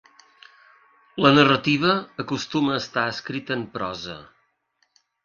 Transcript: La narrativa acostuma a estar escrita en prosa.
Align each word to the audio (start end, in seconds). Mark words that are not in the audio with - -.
La 1.25 1.31
narrativa 1.35 1.91
acostuma 2.23 2.73
a 2.77 2.79
estar 2.85 3.05
escrita 3.13 3.59
en 3.59 3.67
prosa. 3.77 4.17